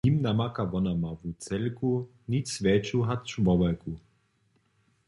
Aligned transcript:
W 0.03 0.05
nim 0.05 0.17
namaka 0.27 0.61
wona 0.71 0.93
mału 1.03 1.29
cedlku, 1.43 1.91
nic 2.31 2.47
wjetšu 2.63 2.97
hač 3.07 3.27
wobalka. 3.45 3.93